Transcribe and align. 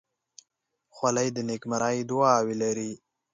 خولۍ 0.95 1.27
د 1.35 1.37
نیکمرغۍ 1.49 1.97
دعاوې 2.09 2.55
لري. 2.61 2.91